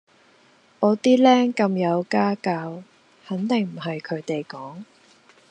[0.79, 2.81] 我啲靚咁有家教，
[3.27, 4.81] 肯定唔係佢哋講